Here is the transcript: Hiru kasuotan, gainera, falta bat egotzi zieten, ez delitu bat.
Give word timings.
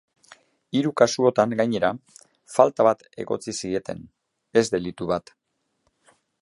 Hiru 0.77 0.91
kasuotan, 1.01 1.53
gainera, 1.59 1.91
falta 2.55 2.87
bat 2.91 3.05
egotzi 3.25 3.57
zieten, 3.59 4.05
ez 4.63 4.69
delitu 4.77 5.11
bat. 5.15 5.35